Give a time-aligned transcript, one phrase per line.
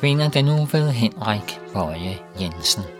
[0.00, 2.99] Notabene den nu ved Henrik Bøje Jensen.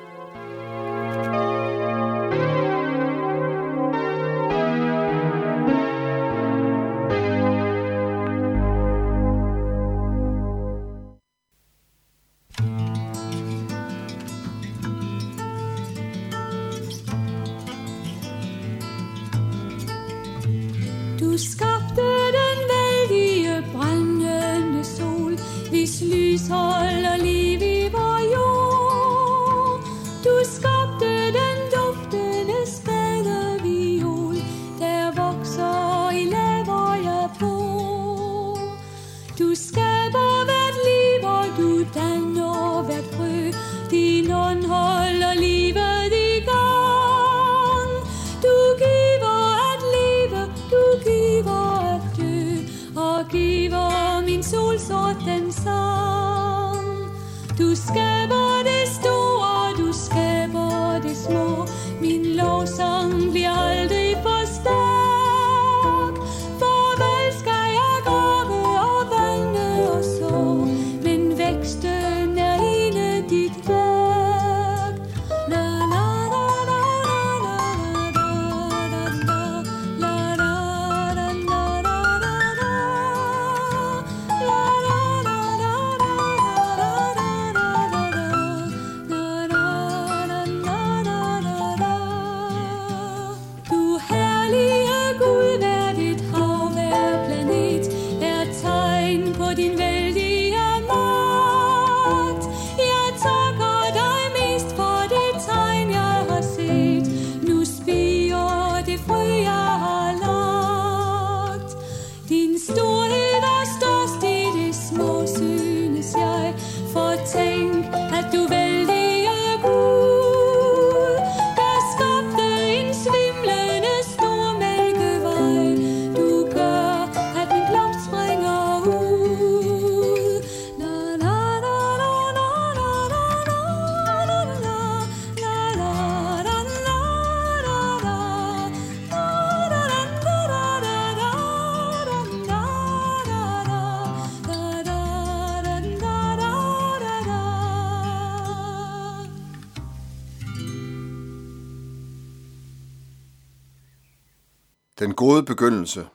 [155.00, 156.08] Den gode begyndelse.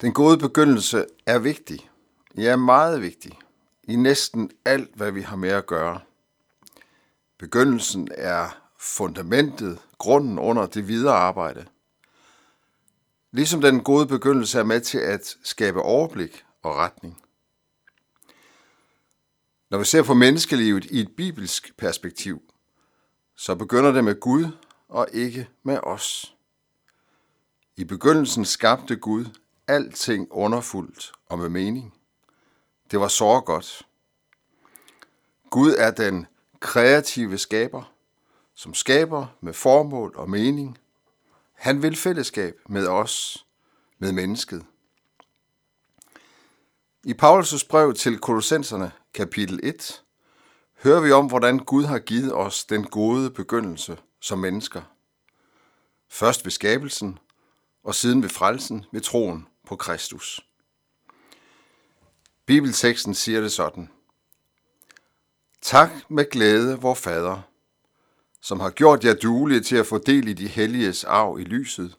[0.00, 1.90] Den gode begyndelse er vigtig.
[2.36, 3.38] Ja, meget vigtig.
[3.82, 6.00] I næsten alt, hvad vi har med at gøre.
[7.38, 11.66] Begyndelsen er fundamentet, grunden under det videre arbejde.
[13.32, 17.22] Ligesom den gode begyndelse er med til at skabe overblik og retning.
[19.70, 22.42] Når vi ser på menneskelivet i et bibelsk perspektiv,
[23.36, 24.46] så begynder det med Gud
[24.88, 26.36] og ikke med os.
[27.76, 29.24] I begyndelsen skabte Gud
[29.68, 31.94] alting underfuldt og med mening.
[32.90, 33.86] Det var så godt.
[35.50, 36.26] Gud er den
[36.60, 37.92] kreative skaber,
[38.54, 40.78] som skaber med formål og mening.
[41.52, 43.46] Han vil fællesskab med os,
[43.98, 44.64] med mennesket.
[47.04, 50.02] I Paulus' brev til Kolossenserne, kapitel 1,
[50.82, 54.82] hører vi om, hvordan Gud har givet os den gode begyndelse som mennesker.
[56.08, 57.18] Først ved skabelsen,
[57.84, 60.46] og siden ved frelsen ved troen på Kristus.
[62.46, 63.90] Bibelteksten siger det sådan.
[65.62, 67.40] Tak med glæde, vor Fader,
[68.40, 71.96] som har gjort jer duelige til at få del i de helliges arv i lyset.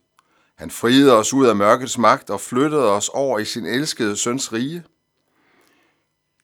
[0.55, 4.53] Han friede os ud af mørkets magt og flyttede os over i sin elskede søns
[4.53, 4.83] rige.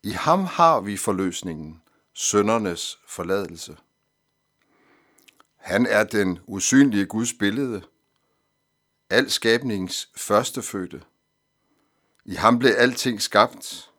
[0.03, 1.81] I ham har vi forløsningen,
[2.13, 3.77] søndernes forladelse.
[5.57, 7.81] Han er den usynlige Guds billede,
[9.09, 11.01] al skabnings førstefødte.
[12.25, 13.91] I ham blev alting skabt,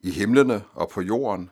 [0.00, 1.50] i himlene og på jorden,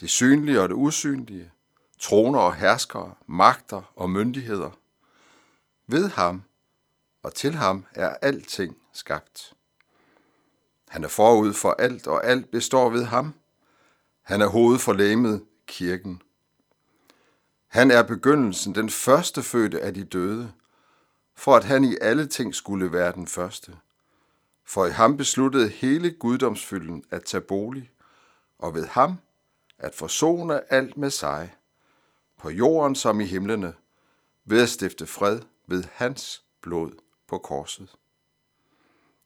[0.00, 1.52] det synlige og det usynlige,
[1.98, 4.70] troner og herskere, magter og myndigheder.
[5.86, 6.42] Ved ham
[7.22, 9.54] og til ham er alting skabt.
[10.88, 13.34] Han er forud for alt, og alt består ved ham.
[14.22, 16.22] Han er hoved for læmet, kirken.
[17.68, 20.52] Han er begyndelsen, den førstefødte af de døde,
[21.42, 23.76] for at han i alle ting skulle være den første.
[24.64, 27.90] For i ham besluttede hele guddomsfylden at tage bolig,
[28.58, 29.18] og ved ham
[29.78, 31.54] at forsone alt med sig,
[32.38, 33.74] på jorden som i himlene,
[34.44, 36.92] ved at stifte fred ved hans blod
[37.28, 37.94] på korset.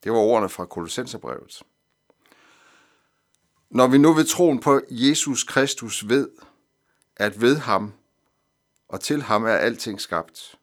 [0.04, 1.62] Det var ordene fra Kolossenserbrevet.
[3.70, 6.28] Når vi nu ved troen på Jesus Kristus ved,
[7.16, 7.92] at ved ham
[8.88, 10.58] og til ham er alting skabt,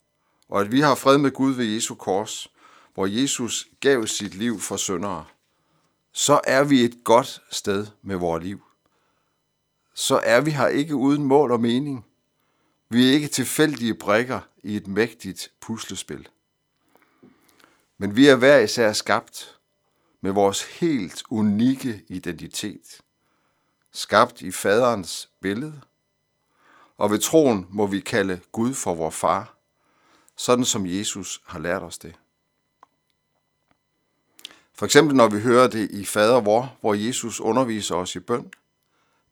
[0.50, 2.48] og at vi har fred med Gud ved Jesu kors,
[2.94, 5.26] hvor Jesus gav sit liv for syndere,
[6.12, 8.64] så er vi et godt sted med vores liv.
[9.94, 12.06] Så er vi her ikke uden mål og mening.
[12.90, 16.28] Vi er ikke tilfældige brikker i et mægtigt puslespil.
[17.98, 19.60] Men vi er hver især skabt
[20.22, 23.02] med vores helt unikke identitet.
[23.92, 25.82] Skabt i faderens billede.
[26.98, 29.58] Og ved troen må vi kalde Gud for vor far,
[30.36, 32.16] sådan som Jesus har lært os det.
[34.74, 38.52] For eksempel når vi hører det i Fader vor, hvor Jesus underviser os i bøn.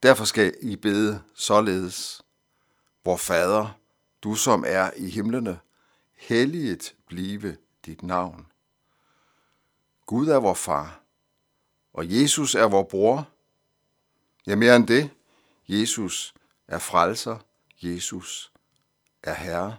[0.04, 2.22] Derfor skal I bede således.
[3.06, 3.78] Vor Fader,
[4.24, 5.60] du som er i himlene,
[6.16, 8.48] helliget blive dit navn.
[10.06, 11.02] Gud er vor far,
[11.94, 13.28] og Jesus er vor bror.
[14.48, 15.10] Ja, mere end det,
[15.68, 16.34] Jesus
[16.68, 17.38] er frelser,
[17.82, 18.52] Jesus
[19.24, 19.78] er herre.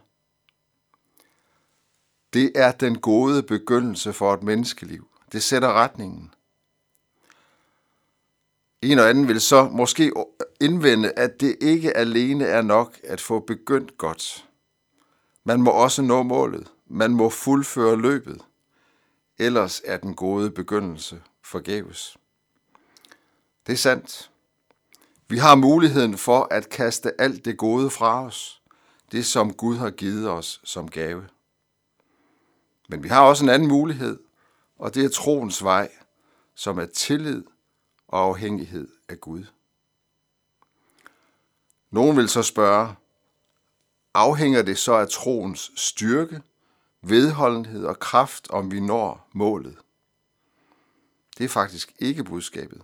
[2.33, 5.09] Det er den gode begyndelse for et menneskeliv.
[5.33, 6.35] Det sætter retningen.
[8.83, 10.13] En og anden vil så måske
[10.61, 14.49] indvende, at det ikke alene er nok at få begyndt godt.
[15.45, 16.73] Man må også nå målet.
[16.87, 18.43] Man må fuldføre løbet.
[19.39, 22.17] Ellers er den gode begyndelse forgæves.
[23.67, 24.31] Det er sandt.
[25.29, 28.63] Vi har muligheden for at kaste alt det gode fra os.
[29.13, 31.25] Det, som Gud har givet os som gave.
[32.93, 34.19] Men vi har også en anden mulighed,
[34.79, 35.93] og det er troens vej,
[36.55, 37.45] som er tillid
[38.09, 39.45] og afhængighed af Gud.
[41.91, 42.95] Nogen vil så spørge,
[44.15, 46.43] afhænger det så af troens styrke,
[47.03, 49.79] vedholdenhed og kraft, om vi når målet?
[51.39, 52.83] Det er faktisk ikke budskabet.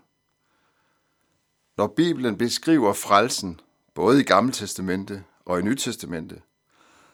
[1.76, 3.60] Når Bibelen beskriver frelsen,
[3.94, 6.43] både i Gamle Testamente og i Nyt Testamente,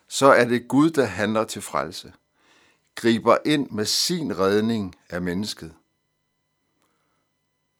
[0.08, 2.12] så er det Gud, der handler til frelse,
[2.94, 5.74] griber ind med sin redning af mennesket.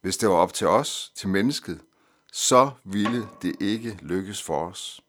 [0.01, 1.81] Hvis det var op til os, til mennesket,
[2.31, 5.01] så ville det ikke lykkes for os.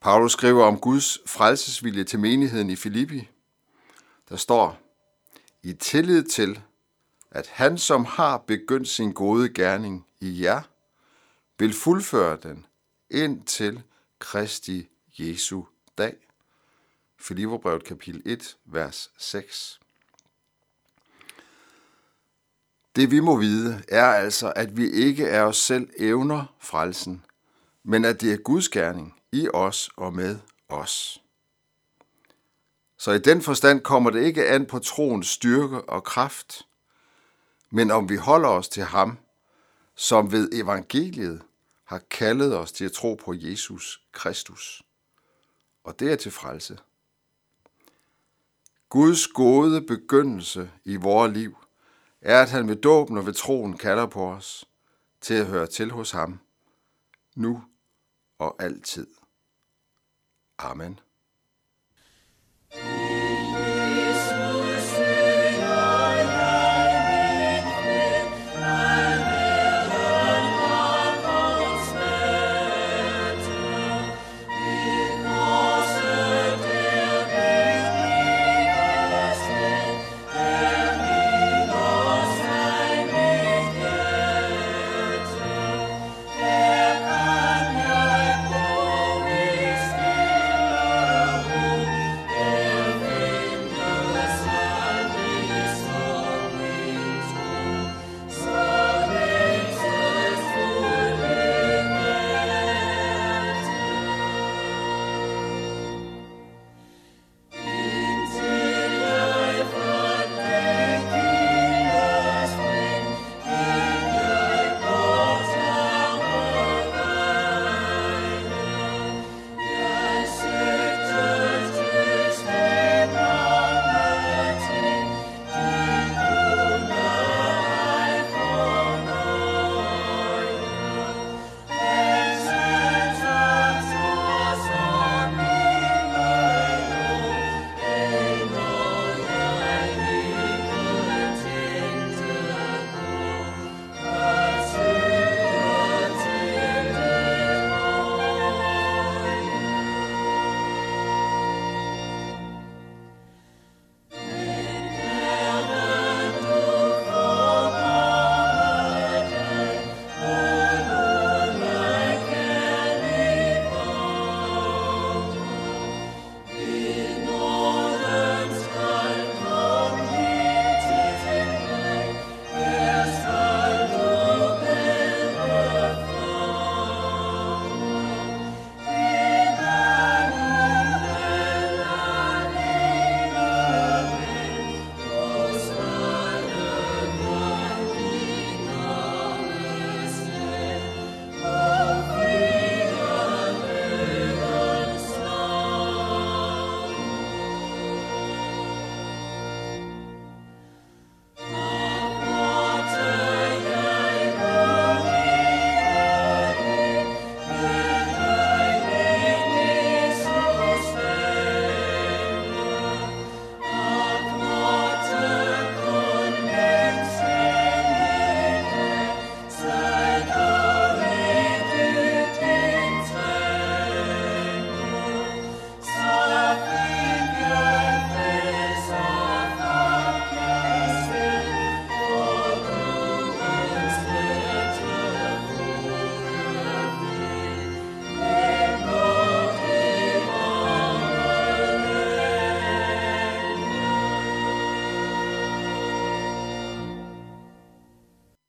[0.00, 3.28] Paulus skriver om Guds frelsesvilje til menigheden i Filippi.
[4.28, 4.80] Der står,
[5.62, 6.60] i tillid til,
[7.30, 10.62] at han, som har begyndt sin gode gerning i jer,
[11.58, 12.66] vil fuldføre den
[13.10, 13.82] indtil
[14.18, 15.62] Kristi Jesu
[15.98, 16.27] dag.
[17.20, 19.80] Filipperbrevet kapitel 1, vers 6.
[22.96, 27.24] Det vi må vide er altså, at vi ikke er os selv evner frelsen,
[27.82, 30.38] men at det er Guds gerning i os og med
[30.68, 31.22] os.
[32.96, 36.66] Så i den forstand kommer det ikke an på troens styrke og kraft,
[37.70, 39.18] men om vi holder os til ham,
[39.94, 41.42] som ved evangeliet
[41.84, 44.82] har kaldet os til at tro på Jesus Kristus.
[45.84, 46.78] Og det er til frelse.
[48.88, 51.56] Guds gode begyndelse i vores liv
[52.20, 54.64] er, at han ved dåben og ved troen kalder på os
[55.20, 56.40] til at høre til hos ham,
[57.36, 57.64] nu
[58.38, 59.06] og altid.
[60.58, 61.00] Amen.